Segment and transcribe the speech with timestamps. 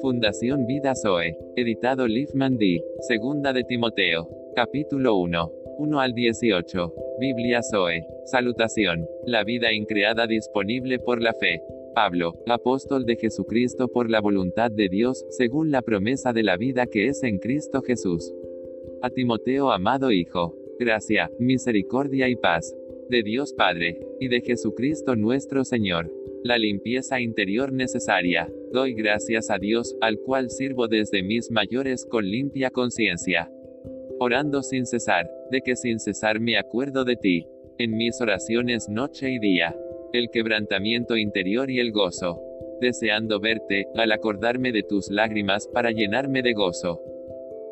[0.00, 1.36] Fundación Vida Zoe.
[1.56, 2.84] Editado Liefman D.
[3.00, 4.28] Segunda de Timoteo.
[4.54, 5.52] Capítulo 1.
[5.78, 6.94] 1 al 18.
[7.20, 8.06] Biblia Zoe.
[8.24, 9.06] Salutación.
[9.24, 11.62] La vida increada disponible por la fe.
[11.94, 16.86] Pablo, apóstol de Jesucristo por la voluntad de Dios, según la promesa de la vida
[16.86, 18.34] que es en Cristo Jesús.
[19.02, 20.63] A Timoteo amado Hijo.
[20.78, 22.74] Gracia, misericordia y paz.
[23.08, 26.10] De Dios Padre, y de Jesucristo nuestro Señor.
[26.42, 28.50] La limpieza interior necesaria.
[28.72, 33.50] Doy gracias a Dios, al cual sirvo desde mis mayores con limpia conciencia.
[34.18, 37.46] Orando sin cesar, de que sin cesar me acuerdo de ti.
[37.78, 39.76] En mis oraciones noche y día.
[40.12, 42.40] El quebrantamiento interior y el gozo.
[42.80, 47.03] Deseando verte, al acordarme de tus lágrimas para llenarme de gozo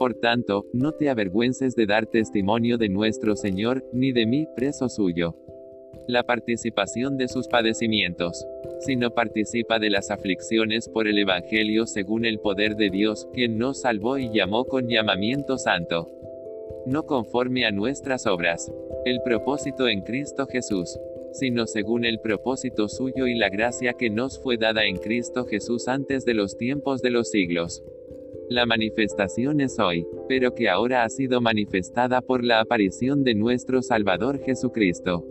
[0.00, 4.88] Por tanto, no te avergüences de dar testimonio de nuestro Señor, ni de mí, preso
[4.88, 5.36] suyo.
[6.08, 8.46] La participación de sus padecimientos.
[8.78, 13.82] Sino participa de las aflicciones por el Evangelio según el poder de Dios, quien nos
[13.82, 16.10] salvó y llamó con llamamiento santo.
[16.86, 18.72] No conforme a nuestras obras.
[19.04, 20.98] El propósito en Cristo Jesús
[21.32, 25.86] sino según el propósito suyo y la gracia que nos fue dada en Cristo Jesús
[25.86, 27.84] antes de los tiempos de los siglos.
[28.50, 33.80] La manifestación es hoy, pero que ahora ha sido manifestada por la aparición de nuestro
[33.80, 35.24] Salvador Jesucristo,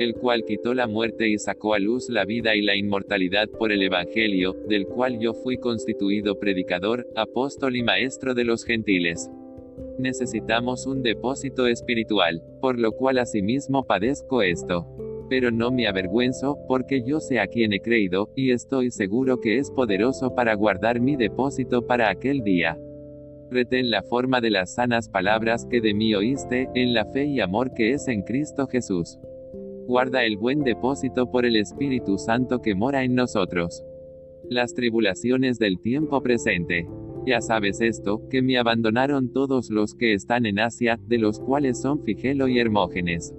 [0.00, 3.70] el cual quitó la muerte y sacó a luz la vida y la inmortalidad por
[3.70, 9.30] el Evangelio, del cual yo fui constituido predicador, apóstol y maestro de los gentiles.
[10.00, 17.02] Necesitamos un depósito espiritual, por lo cual asimismo padezco esto pero no me avergüenzo, porque
[17.02, 21.14] yo sé a quien he creído, y estoy seguro que es poderoso para guardar mi
[21.14, 22.76] depósito para aquel día.
[23.48, 27.40] Retén la forma de las sanas palabras que de mí oíste, en la fe y
[27.40, 29.18] amor que es en Cristo Jesús.
[29.86, 33.84] Guarda el buen depósito por el Espíritu Santo que mora en nosotros.
[34.48, 36.86] Las tribulaciones del tiempo presente.
[37.24, 41.80] Ya sabes esto, que me abandonaron todos los que están en Asia, de los cuales
[41.80, 43.32] son Figelo y Hermógenes.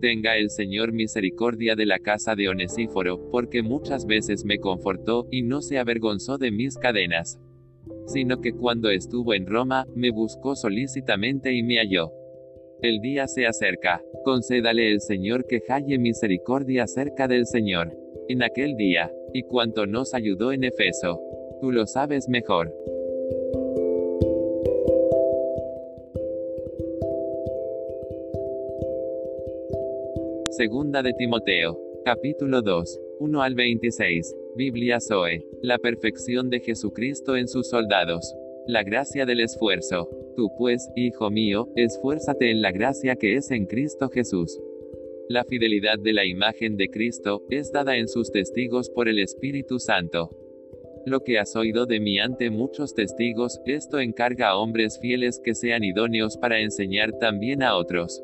[0.00, 5.42] Tenga el Señor misericordia de la casa de Onesíforo, porque muchas veces me confortó, y
[5.42, 7.40] no se avergonzó de mis cadenas.
[8.06, 12.12] Sino que cuando estuvo en Roma, me buscó solícitamente y me halló.
[12.80, 14.00] El día se acerca.
[14.24, 17.92] Concédale el Señor que halle misericordia cerca del Señor.
[18.28, 21.20] En aquel día, y cuanto nos ayudó en Efeso.
[21.60, 22.72] Tú lo sabes mejor.
[30.58, 31.78] Segunda de Timoteo.
[32.04, 33.00] Capítulo 2.
[33.20, 34.34] 1 al 26.
[34.56, 35.46] Biblia Zoe.
[35.62, 38.34] La perfección de Jesucristo en sus soldados.
[38.66, 40.08] La gracia del esfuerzo.
[40.34, 44.58] Tú pues, hijo mío, esfuérzate en la gracia que es en Cristo Jesús.
[45.28, 49.78] La fidelidad de la imagen de Cristo es dada en sus testigos por el Espíritu
[49.78, 50.36] Santo.
[51.06, 55.54] Lo que has oído de mí ante muchos testigos, esto encarga a hombres fieles que
[55.54, 58.20] sean idóneos para enseñar también a otros.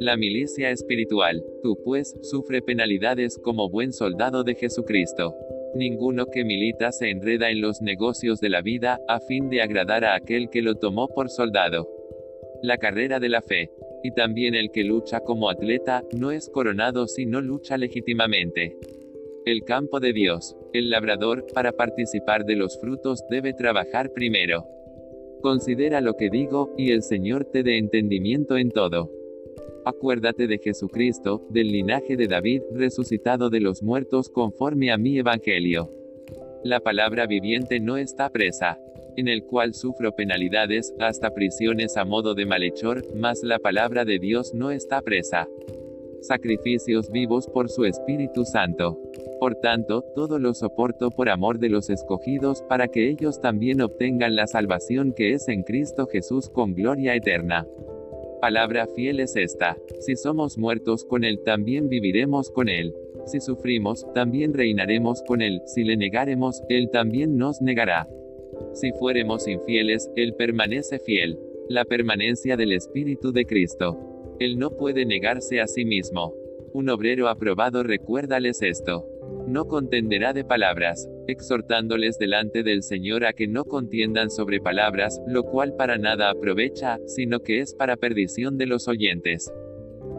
[0.00, 1.42] La milicia espiritual.
[1.60, 5.34] Tú pues, sufre penalidades como buen soldado de Jesucristo.
[5.74, 10.04] Ninguno que milita se enreda en los negocios de la vida, a fin de agradar
[10.04, 11.88] a aquel que lo tomó por soldado.
[12.62, 13.72] La carrera de la fe.
[14.04, 18.76] Y también el que lucha como atleta, no es coronado si no lucha legítimamente.
[19.46, 20.56] El campo de Dios.
[20.72, 24.64] El labrador, para participar de los frutos, debe trabajar primero.
[25.42, 29.17] Considera lo que digo, y el Señor te dé entendimiento en todo.
[29.88, 35.90] Acuérdate de Jesucristo, del linaje de David, resucitado de los muertos conforme a mi evangelio.
[36.62, 38.78] La palabra viviente no está presa,
[39.16, 44.18] en el cual sufro penalidades, hasta prisiones a modo de malhechor, mas la palabra de
[44.18, 45.48] Dios no está presa.
[46.20, 49.00] Sacrificios vivos por su Espíritu Santo.
[49.40, 54.36] Por tanto, todo lo soporto por amor de los escogidos, para que ellos también obtengan
[54.36, 57.66] la salvación que es en Cristo Jesús con gloria eterna.
[58.40, 59.76] Palabra fiel es esta.
[59.98, 62.94] Si somos muertos con Él, también viviremos con Él.
[63.26, 65.60] Si sufrimos, también reinaremos con Él.
[65.66, 68.08] Si le negaremos, Él también nos negará.
[68.74, 71.36] Si fuéremos infieles, Él permanece fiel.
[71.68, 73.98] La permanencia del Espíritu de Cristo.
[74.38, 76.32] Él no puede negarse a sí mismo.
[76.72, 79.04] Un obrero aprobado recuérdales esto.
[79.48, 85.44] No contenderá de palabras, exhortándoles delante del Señor a que no contiendan sobre palabras, lo
[85.44, 89.52] cual para nada aprovecha, sino que es para perdición de los oyentes.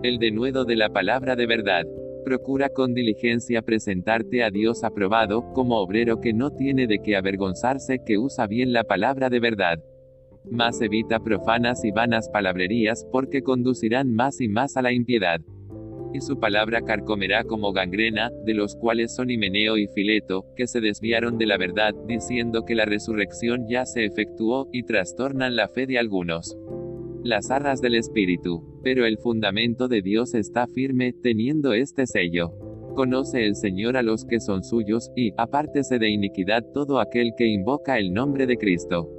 [0.04, 1.86] El denuedo de la palabra de verdad.
[2.24, 8.04] Procura con diligencia presentarte a Dios aprobado, como obrero que no tiene de qué avergonzarse,
[8.06, 9.80] que usa bien la palabra de verdad.
[10.46, 15.42] Más evita profanas y vanas palabrerías, porque conducirán más y más a la impiedad
[16.14, 20.82] y su palabra carcomerá como gangrena, de los cuales son Himeneo y Fileto, que se
[20.82, 25.86] desviaron de la verdad, diciendo que la resurrección ya se efectuó, y trastornan la fe
[25.88, 26.58] de algunos.
[27.24, 28.64] Las arras del Espíritu.
[28.82, 32.52] Pero el fundamento de Dios está firme, teniendo este sello.
[32.96, 37.46] Conoce el Señor a los que son suyos, y, apártese de iniquidad todo aquel que
[37.46, 39.19] invoca el nombre de Cristo.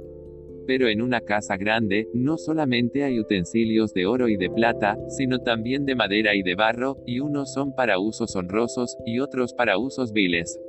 [0.67, 5.39] Pero en una casa grande, no solamente hay utensilios de oro y de plata, sino
[5.39, 9.77] también de madera y de barro, y unos son para usos honrosos, y otros para
[9.77, 10.59] usos viles.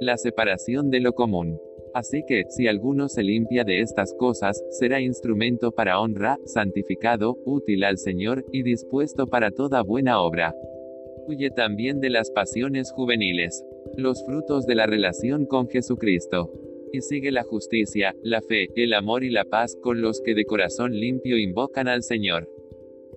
[0.00, 1.58] La separación de lo común.
[1.94, 7.84] Así que, si alguno se limpia de estas cosas, será instrumento para honra, santificado, útil
[7.84, 10.54] al Señor, y dispuesto para toda buena obra.
[11.26, 13.64] Huye también de las pasiones juveniles.
[13.96, 16.50] Los frutos de la relación con Jesucristo
[17.00, 20.92] sigue la justicia, la fe, el amor y la paz con los que de corazón
[20.92, 22.48] limpio invocan al Señor.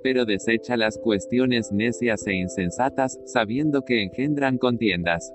[0.03, 5.33] Pero desecha las cuestiones necias e insensatas, sabiendo que engendran contiendas.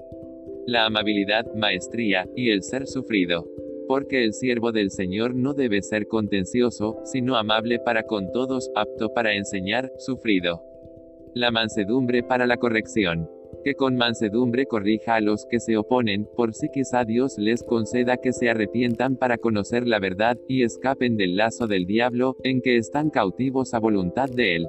[0.66, 3.46] La amabilidad, maestría, y el ser sufrido.
[3.88, 9.12] Porque el siervo del Señor no debe ser contencioso, sino amable para con todos, apto
[9.12, 10.62] para enseñar, sufrido.
[11.34, 13.28] La mansedumbre para la corrección
[13.64, 18.16] que con mansedumbre corrija a los que se oponen, por si quizá Dios les conceda
[18.16, 22.76] que se arrepientan para conocer la verdad, y escapen del lazo del diablo, en que
[22.76, 24.66] están cautivos a voluntad de él.